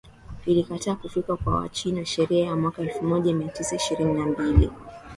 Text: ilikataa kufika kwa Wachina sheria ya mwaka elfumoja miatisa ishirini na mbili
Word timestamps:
ilikataa 0.45 0.95
kufika 0.95 1.35
kwa 1.37 1.55
Wachina 1.55 2.05
sheria 2.05 2.45
ya 2.45 2.55
mwaka 2.55 2.81
elfumoja 2.81 3.33
miatisa 3.33 3.75
ishirini 3.75 4.13
na 4.13 4.25
mbili 4.25 4.71